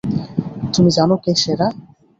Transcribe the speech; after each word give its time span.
তুমি 0.73 0.89
জানো 0.97 1.15
কে 1.23 1.31
সেরা? 1.41 1.67